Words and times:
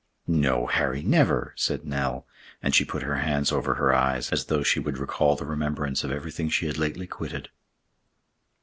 "No, 0.25 0.65
Harry, 0.65 1.03
never!" 1.03 1.53
said 1.55 1.85
Nell, 1.85 2.25
and 2.63 2.73
she 2.73 2.83
put 2.83 3.03
her 3.03 3.17
hand 3.17 3.51
over 3.53 3.75
her 3.75 3.93
eyes, 3.93 4.31
as 4.31 4.45
though 4.45 4.63
she 4.63 4.79
would 4.79 4.97
recall 4.97 5.35
the 5.35 5.45
remembrance 5.45 6.03
of 6.03 6.11
everything 6.11 6.49
she 6.49 6.65
had 6.65 6.79
lately 6.79 7.05
quitted. 7.05 7.49